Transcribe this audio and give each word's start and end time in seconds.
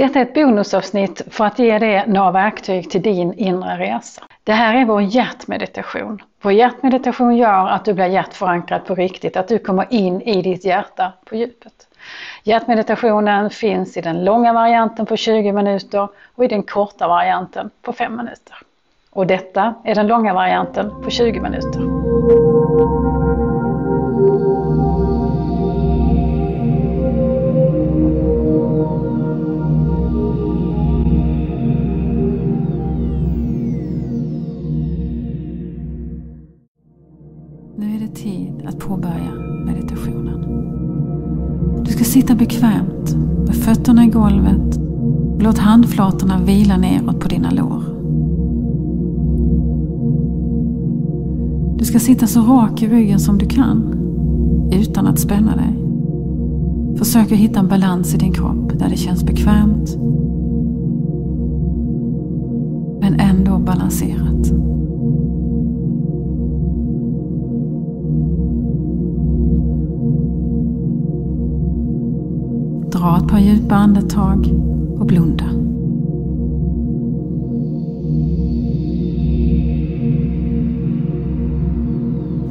Detta 0.00 0.18
är 0.18 0.22
ett 0.22 0.34
bonusavsnitt 0.34 1.22
för 1.30 1.44
att 1.44 1.58
ge 1.58 1.78
dig 1.78 2.04
några 2.06 2.30
verktyg 2.30 2.90
till 2.90 3.02
din 3.02 3.32
inre 3.32 3.78
resa. 3.78 4.22
Det 4.44 4.52
här 4.52 4.74
är 4.74 4.84
vår 4.84 5.02
hjärtmeditation. 5.02 6.22
Vår 6.42 6.52
hjärtmeditation 6.52 7.36
gör 7.36 7.68
att 7.68 7.84
du 7.84 7.94
blir 7.94 8.06
hjärtförankrad 8.06 8.84
på 8.84 8.94
riktigt, 8.94 9.36
att 9.36 9.48
du 9.48 9.58
kommer 9.58 9.86
in 9.90 10.20
i 10.20 10.42
ditt 10.42 10.64
hjärta 10.64 11.12
på 11.24 11.36
djupet. 11.36 11.72
Hjärtmeditationen 12.42 13.50
finns 13.50 13.96
i 13.96 14.00
den 14.00 14.24
långa 14.24 14.52
varianten 14.52 15.06
på 15.06 15.16
20 15.16 15.52
minuter 15.52 16.08
och 16.34 16.44
i 16.44 16.48
den 16.48 16.62
korta 16.62 17.08
varianten 17.08 17.70
på 17.82 17.92
5 17.92 18.16
minuter. 18.16 18.56
Och 19.10 19.26
detta 19.26 19.74
är 19.84 19.94
den 19.94 20.06
långa 20.06 20.34
varianten 20.34 21.02
på 21.02 21.10
20 21.10 21.40
minuter. 21.40 22.99
Påbörja 38.90 39.32
meditationen. 39.66 40.44
Du 41.84 41.92
ska 41.92 42.04
sitta 42.04 42.34
bekvämt 42.34 43.16
med 43.46 43.56
fötterna 43.56 44.04
i 44.04 44.06
golvet 44.06 44.80
låt 45.38 45.58
handflatorna 45.58 46.40
vila 46.44 46.76
neråt 46.76 47.20
på 47.20 47.28
dina 47.28 47.50
lår. 47.50 47.82
Du 51.78 51.84
ska 51.84 51.98
sitta 51.98 52.26
så 52.26 52.40
rak 52.40 52.82
i 52.82 52.88
ryggen 52.88 53.20
som 53.20 53.38
du 53.38 53.46
kan 53.46 53.94
utan 54.72 55.06
att 55.06 55.18
spänna 55.18 55.56
dig. 55.56 55.78
Försök 56.96 57.32
att 57.32 57.38
hitta 57.38 57.60
en 57.60 57.68
balans 57.68 58.14
i 58.14 58.18
din 58.18 58.32
kropp 58.32 58.78
där 58.78 58.88
det 58.88 58.96
känns 58.96 59.24
bekvämt 59.24 59.96
men 63.00 63.20
ändå 63.20 63.58
balanserat. 63.58 64.69
Dra 73.00 73.16
ett 73.16 73.28
par 73.28 73.38
djupa 73.38 73.74
andetag 73.74 74.46
och 74.98 75.06
blunda. 75.06 75.44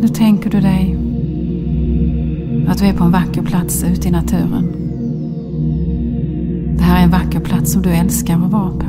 Nu 0.02 0.08
tänker 0.08 0.50
du 0.50 0.62
dig 0.62 0.98
att 2.68 2.78
du 2.78 2.86
är 2.86 2.94
på 2.94 3.04
en 3.04 3.12
vacker 3.12 3.42
plats 3.42 3.84
ute 3.84 4.08
i 4.08 4.12
naturen. 4.12 4.74
Det 6.78 6.84
här 6.84 7.00
är 7.00 7.04
en 7.04 7.12
vacker 7.12 7.40
plats 7.40 7.72
som 7.72 7.82
du 7.82 7.90
älskar 7.90 8.34
att 8.34 8.52
vara 8.52 8.72
på. 8.72 8.86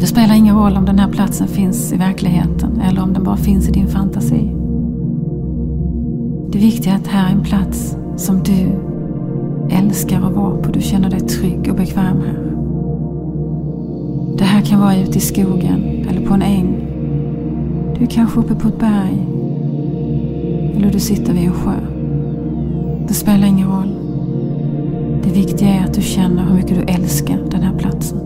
Det 0.00 0.06
spelar 0.06 0.34
ingen 0.34 0.56
roll 0.56 0.76
om 0.76 0.84
den 0.84 0.98
här 0.98 1.08
platsen 1.08 1.48
finns 1.48 1.92
i 1.92 1.96
verkligheten 1.96 2.80
eller 2.80 3.02
om 3.02 3.12
den 3.12 3.24
bara 3.24 3.36
finns 3.36 3.68
i 3.68 3.72
din 3.72 3.88
fantasi. 3.88 4.57
Det 6.52 6.58
viktiga 6.58 6.92
är 6.92 6.96
att 6.96 7.04
det 7.04 7.10
här 7.10 7.28
är 7.28 7.32
en 7.32 7.44
plats 7.44 7.96
som 8.16 8.42
du 8.42 8.66
älskar 9.76 10.16
att 10.20 10.32
vara 10.32 10.56
på. 10.56 10.72
Du 10.72 10.80
känner 10.80 11.10
dig 11.10 11.20
trygg 11.20 11.68
och 11.70 11.76
bekväm 11.76 12.16
här. 12.16 12.52
Det 14.38 14.44
här 14.44 14.60
kan 14.60 14.80
vara 14.80 14.96
ute 14.96 15.18
i 15.18 15.20
skogen 15.20 16.06
eller 16.08 16.26
på 16.26 16.34
en 16.34 16.42
äng. 16.42 16.84
Du 17.98 18.04
är 18.04 18.08
kanske 18.10 18.40
uppe 18.40 18.54
på 18.54 18.68
ett 18.68 18.78
berg. 18.78 19.26
Eller 20.76 20.92
du 20.92 21.00
sitter 21.00 21.32
vid 21.32 21.42
en 21.42 21.52
sjö. 21.52 21.80
Det 23.08 23.14
spelar 23.14 23.46
ingen 23.46 23.68
roll. 23.68 23.94
Det 25.24 25.30
viktiga 25.30 25.68
är 25.68 25.84
att 25.84 25.94
du 25.94 26.02
känner 26.02 26.44
hur 26.44 26.54
mycket 26.54 26.76
du 26.76 26.92
älskar 26.92 27.38
den 27.50 27.62
här 27.62 27.78
platsen. 27.78 28.18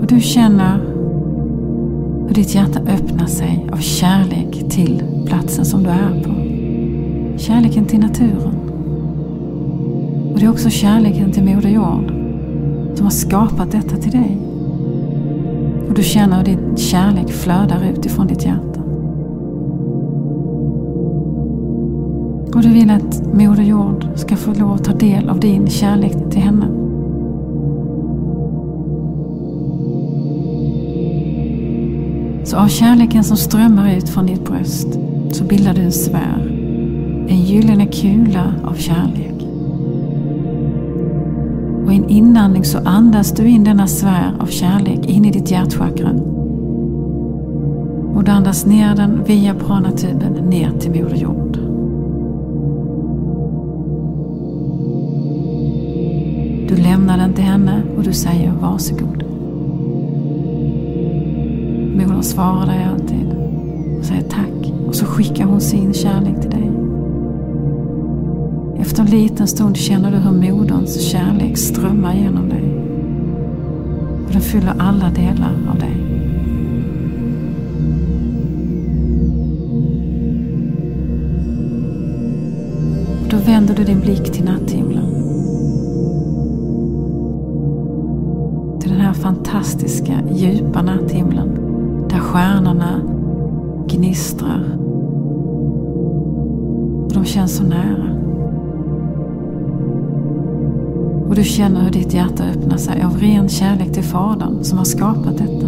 Och 0.00 0.06
du 0.06 0.20
känner 0.20 0.89
hur 2.30 2.34
ditt 2.34 2.54
hjärta 2.54 2.80
öppnar 2.80 3.26
sig 3.26 3.66
av 3.72 3.76
kärlek 3.76 4.70
till 4.70 5.02
platsen 5.26 5.64
som 5.64 5.82
du 5.82 5.90
är 5.90 6.22
på. 6.22 6.30
Kärleken 7.38 7.84
till 7.84 8.00
naturen. 8.00 8.54
Och 10.32 10.40
det 10.40 10.44
är 10.44 10.50
också 10.50 10.70
kärleken 10.70 11.32
till 11.32 11.44
Moder 11.44 11.68
Jord 11.68 12.12
som 12.94 13.06
har 13.06 13.10
skapat 13.10 13.70
detta 13.72 13.96
till 13.96 14.10
dig. 14.10 14.38
Och 15.88 15.94
du 15.94 16.02
känner 16.02 16.36
hur 16.36 16.44
din 16.44 16.76
kärlek 16.76 17.30
flödar 17.30 17.84
ut 17.92 18.06
ifrån 18.06 18.26
ditt 18.26 18.44
hjärta. 18.44 18.80
Och 22.54 22.62
du 22.62 22.68
vill 22.68 22.90
att 22.90 23.34
Moder 23.34 23.62
Jord 23.62 24.08
ska 24.14 24.36
få 24.36 24.54
lov 24.54 24.72
att 24.72 24.84
ta 24.84 24.92
del 24.92 25.28
av 25.28 25.40
din 25.40 25.66
kärlek 25.66 26.30
till 26.30 26.42
henne. 26.42 26.79
Så 32.50 32.56
av 32.56 32.68
kärleken 32.68 33.24
som 33.24 33.36
strömmar 33.36 33.96
ut 33.96 34.08
från 34.08 34.26
ditt 34.26 34.44
bröst 34.44 34.88
så 35.32 35.44
bildar 35.44 35.74
du 35.74 35.80
en 35.80 35.92
sfär. 35.92 36.46
En 37.28 37.40
gyllene 37.40 37.86
kula 37.86 38.54
av 38.64 38.74
kärlek. 38.74 39.46
Och 41.84 41.92
i 41.92 41.96
en 41.96 42.08
inandning 42.08 42.64
så 42.64 42.78
andas 42.78 43.32
du 43.32 43.48
in 43.48 43.64
denna 43.64 43.86
sfär 43.86 44.34
av 44.40 44.46
kärlek 44.46 45.06
in 45.06 45.24
i 45.24 45.30
ditt 45.30 45.50
hjärtchakra. 45.50 46.10
Och 48.14 48.24
du 48.24 48.30
andas 48.30 48.66
ner 48.66 48.96
den 48.96 49.24
via 49.24 49.54
pranatuben 49.54 50.32
ner 50.32 50.70
till 50.80 50.90
Moder 50.90 51.16
Jord. 51.16 51.58
Du 56.68 56.82
lämnar 56.82 57.18
den 57.18 57.32
till 57.32 57.44
henne 57.44 57.82
och 57.96 58.02
du 58.02 58.12
säger 58.12 58.52
varsågod. 58.52 59.29
Modern 62.00 62.22
svarar 62.22 62.66
dig 62.66 62.84
alltid 62.84 63.26
och 63.98 64.04
säger 64.04 64.22
tack 64.22 64.72
och 64.86 64.94
så 64.94 65.04
skickar 65.06 65.44
hon 65.44 65.60
sin 65.60 65.94
kärlek 65.94 66.40
till 66.40 66.50
dig. 66.50 66.70
Efter 68.80 69.02
en 69.02 69.10
liten 69.10 69.46
stund 69.46 69.76
känner 69.76 70.10
du 70.10 70.16
hur 70.16 70.52
moderns 70.52 71.00
kärlek 71.00 71.58
strömmar 71.58 72.14
genom 72.14 72.48
dig. 72.48 72.64
Och 74.26 74.32
den 74.32 74.40
fyller 74.40 74.74
alla 74.78 75.10
delar 75.10 75.52
av 75.70 75.78
dig. 75.78 75.96
Och 83.22 83.28
då 83.30 83.36
vänder 83.36 83.74
du 83.74 83.84
din 83.84 84.00
blick 84.00 84.32
till 84.32 84.44
natthimlen. 84.44 85.06
Till 88.80 88.90
den 88.90 89.00
här 89.00 89.12
fantastiska, 89.12 90.12
djupa 90.34 90.82
natthimlen 90.82 91.59
där 92.10 92.20
stjärnorna 92.20 93.00
gnistrar. 93.88 94.64
Och 97.04 97.12
de 97.12 97.24
känns 97.24 97.56
så 97.56 97.64
nära. 97.64 98.20
Och 101.28 101.34
du 101.36 101.44
känner 101.44 101.82
hur 101.82 101.90
ditt 101.90 102.14
hjärta 102.14 102.44
öppnar 102.44 102.76
sig 102.76 103.02
av 103.02 103.18
ren 103.18 103.48
kärlek 103.48 103.92
till 103.92 104.04
Fadern 104.04 104.64
som 104.64 104.78
har 104.78 104.84
skapat 104.84 105.38
detta. 105.38 105.66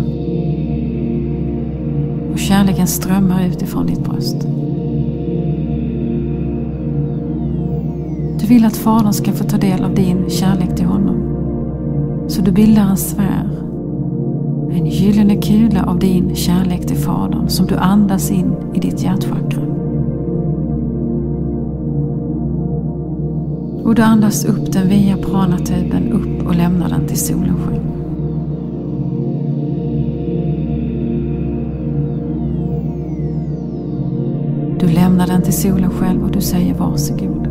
Och 2.32 2.38
kärleken 2.38 2.86
strömmar 2.86 3.46
utifrån 3.46 3.86
ditt 3.86 4.04
bröst. 4.04 4.36
Du 8.40 8.46
vill 8.46 8.64
att 8.64 8.76
Fadern 8.76 9.12
ska 9.12 9.32
få 9.32 9.44
ta 9.44 9.56
del 9.56 9.84
av 9.84 9.94
din 9.94 10.30
kärlek 10.30 10.76
till 10.76 10.86
honom. 10.86 11.16
Så 12.28 12.42
du 12.42 12.52
bildar 12.52 12.82
en 12.82 12.96
sfär. 12.96 13.48
En 14.74 14.86
gyllene 14.86 15.36
kula 15.36 15.84
av 15.84 15.98
din 15.98 16.34
kärlek 16.34 16.86
till 16.86 16.96
Fadern 16.96 17.48
som 17.48 17.66
du 17.66 17.76
andas 17.76 18.30
in 18.30 18.52
i 18.74 18.80
ditt 18.80 19.02
hjärtchakra. 19.02 19.62
Och 23.84 23.94
du 23.94 24.02
andas 24.02 24.44
upp 24.44 24.72
den 24.72 24.88
via 24.88 25.16
pranatuben 25.16 26.12
upp 26.12 26.46
och 26.46 26.54
lämnar 26.54 26.88
den 26.88 27.06
till 27.06 27.18
solen 27.18 27.56
själv. 27.56 27.82
Du 34.80 34.88
lämnar 34.88 35.26
den 35.26 35.42
till 35.42 35.56
solen 35.56 35.90
själv 35.90 36.24
och 36.24 36.30
du 36.30 36.40
säger 36.40 36.74
varsågod. 36.74 37.48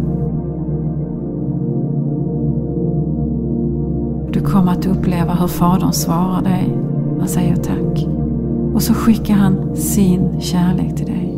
Du 4.33 4.39
kommer 4.39 4.71
att 4.71 4.85
uppleva 4.85 5.33
hur 5.33 5.47
Fadern 5.47 5.93
svarar 5.93 6.41
dig. 6.41 6.90
Han 7.21 7.29
säger 7.29 7.55
tack. 7.55 8.07
Och 8.73 8.83
så 8.83 8.93
skickar 8.93 9.33
han 9.33 9.75
sin 9.75 10.41
kärlek 10.41 10.95
till 10.95 11.05
dig. 11.05 11.33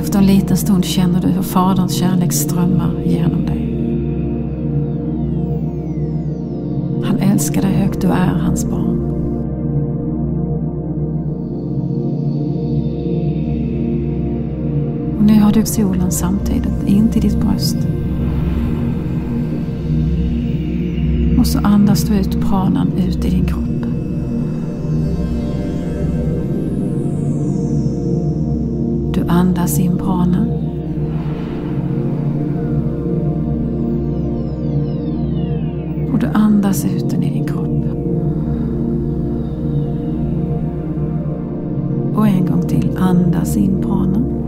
Efter 0.00 0.18
en 0.18 0.26
liten 0.26 0.56
stund 0.56 0.84
känner 0.84 1.20
du 1.20 1.28
hur 1.28 1.42
Faderns 1.42 1.94
kärlek 1.94 2.32
strömmar 2.32 2.90
genom 3.04 3.46
dig. 3.46 3.60
Han 7.04 7.18
älskar 7.18 7.62
dig 7.62 7.72
högt, 7.72 8.00
du 8.00 8.08
är 8.08 8.34
hans 8.44 8.64
barn. 8.70 9.00
Och 15.18 15.24
nu 15.24 15.40
har 15.40 15.52
du 15.52 15.66
solen 15.66 16.10
samtidigt 16.10 16.86
in 16.86 17.08
till 17.08 17.22
ditt 17.22 17.40
bröst. 17.40 17.76
Och 21.40 21.46
så 21.46 21.58
andas 21.62 22.02
du 22.02 22.14
ut 22.14 22.40
pranan 22.40 22.92
ut 22.96 23.24
i 23.24 23.30
din 23.30 23.44
kropp. 23.44 23.86
Du 29.14 29.24
andas 29.28 29.78
in 29.78 29.96
pranan. 29.98 30.50
Och 36.12 36.18
du 36.18 36.26
andas 36.26 36.84
ut 36.84 37.10
den 37.10 37.22
i 37.22 37.30
din 37.30 37.46
kropp. 37.46 37.84
Och 42.16 42.28
en 42.28 42.46
gång 42.46 42.62
till, 42.62 42.96
andas 42.98 43.56
in 43.56 43.82
pranan. 43.82 44.39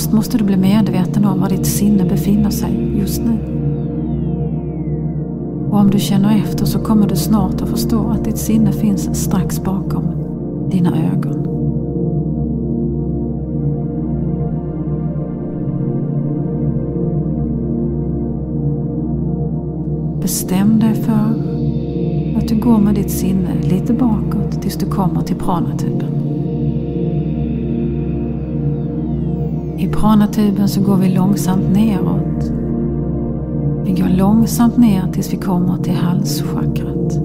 Först 0.00 0.12
måste 0.12 0.38
du 0.38 0.44
bli 0.44 0.56
medveten 0.56 1.24
om 1.24 1.40
var 1.40 1.48
ditt 1.48 1.66
sinne 1.66 2.04
befinner 2.04 2.50
sig 2.50 2.98
just 2.98 3.22
nu. 3.22 3.38
Och 5.70 5.78
om 5.78 5.90
du 5.90 5.98
känner 5.98 6.36
efter 6.36 6.64
så 6.64 6.78
kommer 6.78 7.08
du 7.08 7.16
snart 7.16 7.60
att 7.62 7.68
förstå 7.68 8.08
att 8.08 8.24
ditt 8.24 8.38
sinne 8.38 8.72
finns 8.72 9.22
strax 9.22 9.62
bakom 9.64 10.04
dina 10.70 10.90
ögon. 10.90 11.42
Bestäm 20.20 20.78
dig 20.78 20.94
för 20.94 21.34
att 22.38 22.48
du 22.48 22.56
går 22.56 22.78
med 22.78 22.94
ditt 22.94 23.10
sinne 23.10 23.54
lite 23.62 23.92
bakåt 23.92 24.62
tills 24.62 24.76
du 24.76 24.86
kommer 24.86 25.22
till 25.22 25.36
pranatuben. 25.36 26.29
I 29.80 29.88
pranatuben 29.88 30.68
så 30.68 30.80
går 30.80 30.96
vi 30.96 31.08
långsamt 31.08 31.72
neråt. 31.72 32.52
Vi 33.84 33.92
går 33.92 34.08
långsamt 34.08 34.76
ner 34.76 35.12
tills 35.12 35.32
vi 35.32 35.36
kommer 35.36 35.76
till 35.76 35.94
halschakrat. 35.94 37.20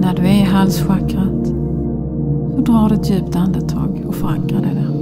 När 0.00 0.14
du 0.16 0.22
är 0.22 0.40
i 0.40 0.44
halschakrat 0.44 1.46
så 2.54 2.60
drar 2.60 2.88
du 2.88 2.94
ett 2.94 3.10
djupt 3.10 3.36
andetag 3.36 4.02
och 4.06 4.14
förankrar 4.14 4.60
dig 4.60 4.74
där. 4.74 4.93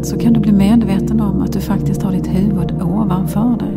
Halschakrat 0.00 0.06
så 0.06 0.18
kan 0.18 0.32
du 0.32 0.40
bli 0.40 0.52
medveten 0.52 1.20
om 1.20 1.42
att 1.42 1.52
du 1.52 1.60
faktiskt 1.60 2.02
har 2.02 2.12
ditt 2.12 2.26
huvud 2.26 2.82
ovanför 2.82 3.58
dig. 3.58 3.76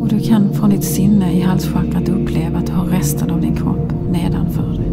Och 0.00 0.08
du 0.08 0.20
kan 0.20 0.52
från 0.52 0.70
ditt 0.70 0.84
sinne 0.84 1.32
i 1.32 1.40
halschakrat 1.40 2.08
uppleva 2.08 2.58
att 2.58 2.66
du 2.66 2.72
har 2.72 2.86
resten 2.86 3.30
av 3.30 3.40
din 3.40 3.56
kropp 3.56 3.92
nedanför 4.12 4.76
dig. 4.76 4.90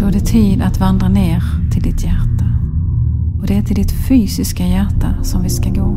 Då 0.00 0.06
är 0.06 0.12
det 0.12 0.26
tid 0.26 0.62
att 0.62 0.80
vandra 0.80 1.08
ner 1.08 1.42
till 1.72 1.82
ditt 1.82 2.04
hjärta. 2.04 2.46
Och 3.40 3.46
det 3.46 3.56
är 3.56 3.62
till 3.62 3.76
ditt 3.76 4.08
fysiska 4.08 4.66
hjärta 4.66 5.22
som 5.22 5.42
vi 5.42 5.48
ska 5.48 5.70
gå. 5.70 5.96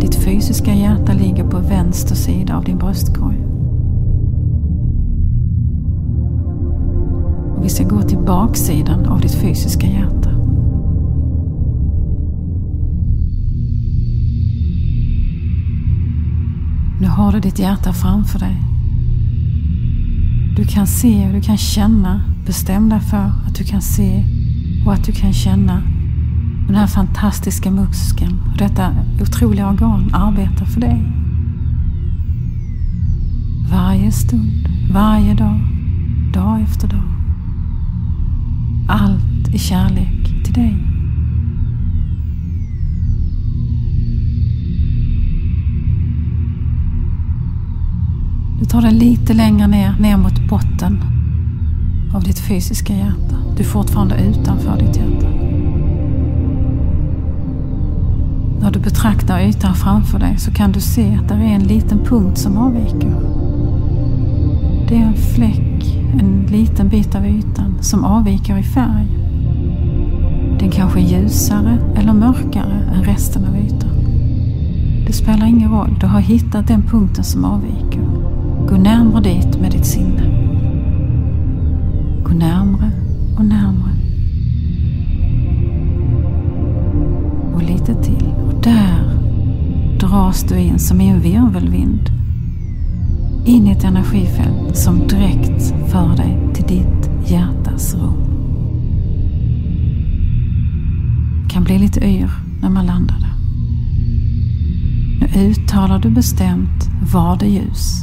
Ditt 0.00 0.14
fysiska 0.14 0.74
hjärta 0.74 1.12
ligger 1.12 1.44
på 1.44 1.58
vänster 1.58 2.14
sida 2.14 2.56
av 2.56 2.64
din 2.64 2.78
bröstkorg. 2.78 3.43
Vi 7.64 7.70
ska 7.70 7.84
gå 7.84 8.02
till 8.02 8.18
baksidan 8.18 9.06
av 9.06 9.20
ditt 9.20 9.34
fysiska 9.34 9.86
hjärta. 9.86 10.30
Nu 17.00 17.08
har 17.08 17.32
du 17.32 17.40
ditt 17.40 17.58
hjärta 17.58 17.92
framför 17.92 18.38
dig. 18.38 18.56
Du 20.56 20.64
kan 20.66 20.86
se 20.86 21.26
och 21.26 21.32
du 21.32 21.40
kan 21.40 21.56
känna. 21.56 22.22
Bestäm 22.46 22.88
dig 22.88 23.00
för 23.00 23.32
att 23.46 23.54
du 23.58 23.64
kan 23.64 23.82
se 23.82 24.24
och 24.86 24.92
att 24.92 25.04
du 25.04 25.12
kan 25.12 25.32
känna 25.32 25.82
den 26.66 26.76
här 26.76 26.86
fantastiska 26.86 27.70
muskeln 27.70 28.38
och 28.52 28.58
detta 28.58 28.96
otroliga 29.20 29.68
organ 29.68 30.10
arbetar 30.14 30.64
för 30.64 30.80
dig. 30.80 31.02
Varje 33.70 34.12
stund, 34.12 34.68
varje 34.92 35.34
dag, 35.34 35.60
dag 36.32 36.60
efter 36.60 36.88
dag. 36.88 37.13
Allt 38.88 39.54
i 39.54 39.58
kärlek 39.58 40.44
till 40.44 40.54
dig. 40.54 40.76
Du 48.58 48.64
tar 48.64 48.82
dig 48.82 48.92
lite 48.92 49.34
längre 49.34 49.66
ner, 49.66 49.94
ner 50.00 50.16
mot 50.16 50.48
botten 50.48 50.98
av 52.14 52.22
ditt 52.22 52.38
fysiska 52.38 52.94
hjärta. 52.96 53.36
Du 53.56 53.62
är 53.62 53.68
fortfarande 53.68 54.14
utanför 54.14 54.78
ditt 54.78 54.96
hjärta. 54.96 55.28
När 58.60 58.70
du 58.70 58.78
betraktar 58.78 59.40
ytan 59.40 59.74
framför 59.74 60.18
dig 60.18 60.38
så 60.38 60.50
kan 60.50 60.72
du 60.72 60.80
se 60.80 61.14
att 61.14 61.28
det 61.28 61.34
är 61.34 61.54
en 61.54 61.62
liten 61.62 61.98
punkt 61.98 62.38
som 62.38 62.56
avviker. 62.56 63.14
Det 64.88 64.94
är 64.94 65.02
en 65.02 65.14
fläck, 65.14 65.73
en 66.20 66.46
liten 66.50 66.88
bit 66.88 67.14
av 67.14 67.26
ytan 67.26 67.78
som 67.80 68.04
avviker 68.04 68.58
i 68.58 68.62
färg. 68.62 69.06
Den 70.60 70.70
kanske 70.70 71.00
är 71.00 71.04
ljusare 71.04 71.78
eller 71.96 72.12
mörkare 72.12 72.82
än 72.94 73.04
resten 73.04 73.44
av 73.44 73.56
ytan. 73.56 73.90
Det 75.06 75.12
spelar 75.12 75.46
ingen 75.46 75.70
roll, 75.70 75.96
du 76.00 76.06
har 76.06 76.20
hittat 76.20 76.68
den 76.68 76.82
punkten 76.82 77.24
som 77.24 77.44
avviker. 77.44 78.00
Gå 78.68 78.76
närmare 78.76 79.22
dit 79.22 79.60
med 79.60 79.72
ditt 79.72 79.86
sinne. 79.86 80.22
Gå 82.24 82.34
närmre 82.34 82.90
och 83.38 83.44
närmre. 83.44 83.90
Och 87.54 87.62
lite 87.62 87.94
till. 87.94 88.26
Och 88.46 88.62
där 88.62 89.04
dras 90.00 90.42
du 90.42 90.58
in 90.58 90.78
som 90.78 91.00
i 91.00 91.08
en 91.08 91.20
virvelvind. 91.20 92.13
In 93.44 93.66
i 93.66 93.70
ett 93.70 93.84
energifält 93.84 94.76
som 94.76 94.98
direkt 94.98 95.74
för 95.90 96.16
dig 96.16 96.38
till 96.54 96.64
ditt 96.64 97.30
hjärtas 97.30 97.94
rum. 97.94 98.24
kan 101.54 101.64
bli 101.64 101.78
lite 101.78 102.00
yr 102.06 102.30
när 102.60 102.70
man 102.70 102.86
landar 102.86 103.16
där. 103.20 103.34
Nu 105.20 105.50
uttalar 105.50 105.98
du 105.98 106.10
bestämt 106.10 106.90
var 107.12 107.36
det 107.36 107.46
ljus. 107.46 108.02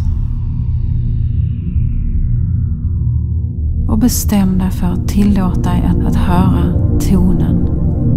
Och 3.88 3.98
bestäm 3.98 4.58
dig 4.58 4.72
för 4.72 4.88
att 4.88 5.08
tillåta 5.08 5.70
dig 5.70 5.82
att, 5.82 6.06
att 6.06 6.16
höra 6.16 6.74
tonen 7.00 7.68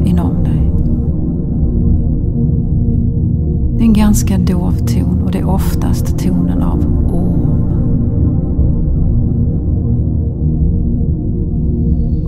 inom 0.06 0.44
dig. 0.44 0.70
Det 3.76 3.82
är 3.82 3.86
en 3.86 3.92
ganska 3.92 4.38
dov 4.38 4.72
ton 4.72 5.22
och 5.22 5.30
det 5.30 5.38
är 5.38 5.48
oftast 5.48 6.18
tonen 6.18 6.62
av 6.62 7.10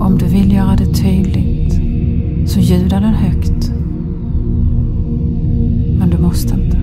Om 0.06 0.18
du 0.18 0.26
vill 0.26 0.52
göra 0.52 0.76
det 0.76 0.86
tydligt 0.86 1.80
så 2.50 2.60
ljuda 2.60 3.00
den 3.00 3.14
högt. 3.14 3.70
Men 5.98 6.10
du 6.10 6.18
måste 6.18 6.54
inte. 6.54 6.76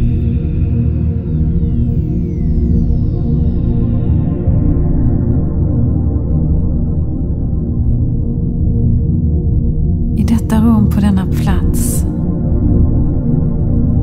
I 10.21 10.23
detta 10.23 10.61
rum 10.61 10.89
på 10.89 10.99
denna 10.99 11.25
plats 11.25 12.05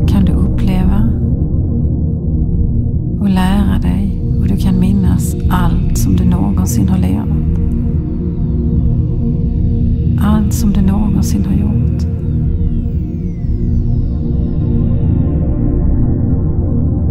kan 0.08 0.24
du 0.24 0.32
uppleva 0.32 1.08
och 3.20 3.28
lära 3.28 3.78
dig 3.82 4.22
och 4.40 4.48
du 4.48 4.56
kan 4.56 4.80
minnas 4.80 5.36
allt 5.50 5.98
som 5.98 6.16
du 6.16 6.24
någonsin 6.24 6.88
har 6.88 6.98
levt. 6.98 7.39
Annat 10.50 10.54
som 10.54 10.73
du 10.73 10.83
någonsin 10.83 11.45
har 11.45 11.54
gjort. 11.54 12.02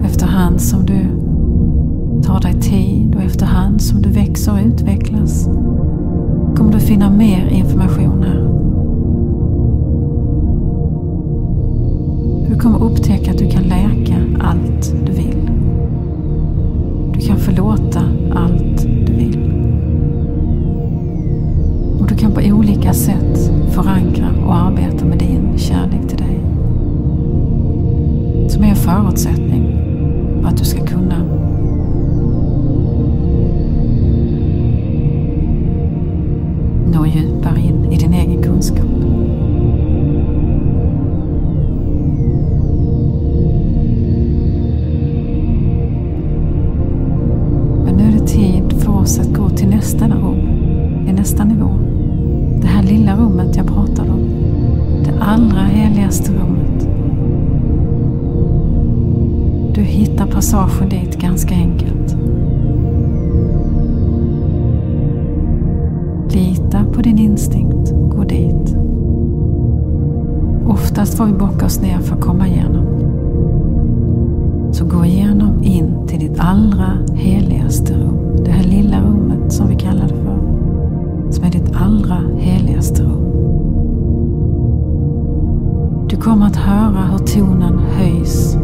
Efterhand 0.06 0.62
som 0.62 0.86
du 0.86 1.06
tar 2.24 2.40
dig 2.42 2.62
tid 2.62 3.16
och 3.16 3.22
efterhand 3.22 3.82
som 3.82 4.02
du 4.02 4.10
växer 4.10 4.52
och 4.52 4.60
utvecklas 4.66 5.46
kommer 6.58 6.72
du 6.72 6.80
finna 6.80 7.10
mer 7.10 7.48
information 7.48 8.24
här. 8.24 8.49
Förankra 23.84 24.30
och 24.46 24.56
arbeta 24.56 25.06
med 25.06 25.18
din 25.18 25.58
kärlek 25.58 26.08
till 26.08 26.18
dig. 26.18 26.40
Som 28.50 28.64
är 28.64 28.70
en 28.70 28.76
förutsättning 28.76 29.78
för 30.42 30.50
att 30.50 30.58
du 30.58 30.66
ska 30.66 30.86
kunna 30.86 31.39
Oftast 71.00 71.18
får 71.18 71.26
vi 71.26 71.34
bocka 71.34 71.66
oss 71.66 71.82
ner 71.82 72.00
för 72.00 72.16
att 72.16 72.22
komma 72.22 72.48
igenom. 72.48 72.86
Så 74.74 74.86
gå 74.86 75.06
igenom 75.06 75.64
in 75.64 76.08
till 76.08 76.20
ditt 76.20 76.40
allra 76.40 76.98
heligaste 77.14 77.94
rum. 77.94 78.44
Det 78.46 78.52
här 78.52 78.64
lilla 78.64 79.02
rummet 79.02 79.54
som 79.54 79.70
vi 79.70 79.76
kallar 79.76 80.08
det 80.08 80.16
för. 80.16 80.40
Som 81.32 81.44
är 81.44 81.52
ditt 81.52 81.76
allra 81.76 82.24
heligaste 82.38 83.04
rum. 83.04 83.26
Du 86.10 86.16
kommer 86.16 86.46
att 86.46 86.56
höra 86.56 87.06
hur 87.12 87.18
tonen 87.18 87.80
höjs 87.80 88.58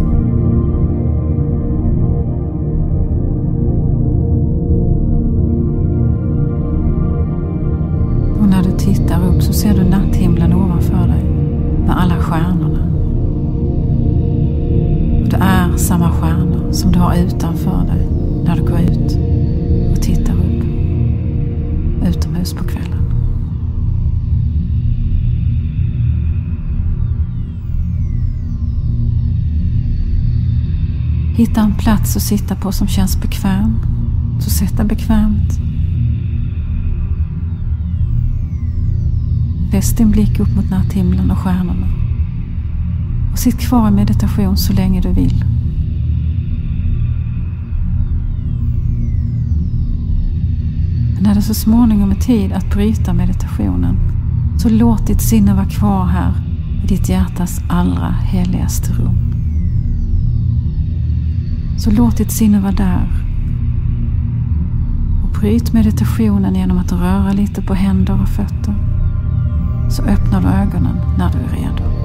Hitta 31.37 31.61
en 31.61 31.75
plats 31.75 32.15
att 32.15 32.21
sitta 32.21 32.55
på 32.55 32.71
som 32.71 32.87
känns 32.87 33.21
bekväm. 33.21 33.79
Så 34.39 34.49
sätt 34.49 34.77
dig 34.77 34.85
bekvämt. 34.85 35.59
Fäst 39.71 39.97
din 39.97 40.11
blick 40.11 40.39
upp 40.39 40.55
mot 40.55 40.69
natthimlen 40.69 41.31
och 41.31 41.37
stjärnorna. 41.37 41.87
Och 43.31 43.39
sitt 43.39 43.59
kvar 43.59 43.87
i 43.87 43.91
meditation 43.91 44.57
så 44.57 44.73
länge 44.73 45.01
du 45.01 45.11
vill. 45.13 45.45
När 51.21 51.35
det 51.35 51.41
så 51.41 51.53
småningom 51.53 52.11
är 52.11 52.15
tid 52.15 52.53
att 52.53 52.69
bryta 52.69 53.13
meditationen 53.13 53.97
så 54.57 54.69
låt 54.69 55.07
ditt 55.07 55.21
sinne 55.21 55.53
vara 55.53 55.69
kvar 55.69 56.05
här 56.05 56.33
i 56.83 56.87
ditt 56.87 57.09
hjärtas 57.09 57.61
allra 57.69 58.11
heligaste 58.11 58.93
rum. 58.93 59.24
Så 61.77 61.91
låt 61.91 62.17
ditt 62.17 62.31
sinne 62.31 62.59
vara 62.59 62.71
där. 62.71 63.07
Och 65.23 65.39
bryt 65.39 65.73
meditationen 65.73 66.55
genom 66.55 66.77
att 66.77 66.91
röra 66.91 67.31
lite 67.31 67.61
på 67.61 67.73
händer 67.73 68.21
och 68.21 68.29
fötter. 68.29 68.75
Så 69.89 70.03
öppnar 70.03 70.41
du 70.41 70.47
ögonen 70.47 70.97
när 71.17 71.31
du 71.31 71.37
är 71.37 71.61
redo. 71.61 72.04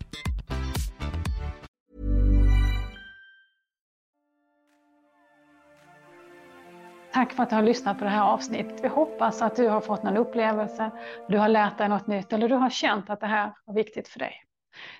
Tack 7.21 7.33
för 7.33 7.43
att 7.43 7.49
du 7.49 7.55
har 7.55 7.63
lyssnat 7.63 7.97
på 7.97 8.03
det 8.03 8.09
här 8.09 8.23
avsnittet. 8.23 8.83
Vi 8.83 8.87
hoppas 8.87 9.41
att 9.41 9.55
du 9.55 9.67
har 9.67 9.81
fått 9.81 10.03
någon 10.03 10.17
upplevelse, 10.17 10.91
du 11.27 11.37
har 11.37 11.49
lärt 11.49 11.77
dig 11.77 11.89
något 11.89 12.07
nytt 12.07 12.33
eller 12.33 12.49
du 12.49 12.55
har 12.55 12.69
känt 12.69 13.09
att 13.09 13.19
det 13.19 13.27
här 13.27 13.53
var 13.65 13.73
viktigt 13.73 14.07
för 14.07 14.19
dig. 14.19 14.33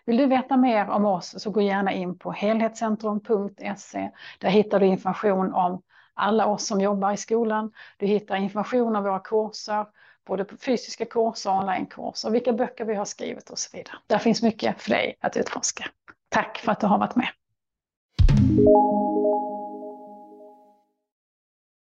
Vill 0.06 0.18
du 0.18 0.26
veta 0.26 0.58
mer 0.58 0.90
om 0.90 1.06
oss 1.06 1.42
så 1.42 1.52
gå 1.52 1.62
gärna 1.62 1.94
in 1.94 2.18
på 2.18 2.32
helhetscentrum.se. 2.32 4.12
Där 4.40 4.50
hittar 4.50 4.80
du 4.80 4.86
information 4.86 5.54
om 5.54 5.82
alla 6.14 6.46
oss 6.46 6.68
som 6.68 6.82
jobbar 6.82 7.12
i 7.12 7.18
skolan. 7.18 7.72
Du 7.98 8.06
hittar 8.06 8.36
information 8.36 8.96
om 8.96 9.04
våra 9.04 9.20
kurser, 9.20 9.86
både 10.28 10.46
fysiska 10.46 11.06
kurser 11.06 11.52
och 11.52 11.58
onlinekurser, 11.58 12.30
vilka 12.30 12.54
böcker 12.54 12.86
vi 12.86 12.96
har 12.96 13.06
skrivit 13.06 13.50
och 13.50 13.60
så 13.60 13.78
vidare. 13.78 13.96
Där 14.08 14.18
finns 14.18 14.42
mycket 14.42 14.82
för 14.82 14.90
dig 14.90 15.18
att 15.20 15.38
utforska. 15.38 15.86
Tack 16.30 16.58
för 16.58 16.72
att 16.72 16.80
du 16.80 16.88
har 16.88 16.98
varit 16.98 17.16
med. 17.16 17.28